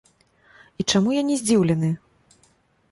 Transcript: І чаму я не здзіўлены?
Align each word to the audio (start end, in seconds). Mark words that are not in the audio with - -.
І 0.83 0.87
чаму 0.93 1.13
я 1.19 1.27
не 1.29 1.39
здзіўлены? 1.43 1.95